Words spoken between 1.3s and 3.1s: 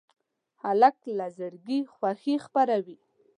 زړګي خوښي خپروي.